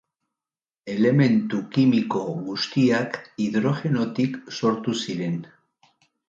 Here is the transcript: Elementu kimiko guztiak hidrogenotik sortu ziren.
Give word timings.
Elementu 0.93 1.59
kimiko 1.75 2.21
guztiak 2.47 3.19
hidrogenotik 3.45 4.41
sortu 4.57 4.97
ziren. 5.05 5.39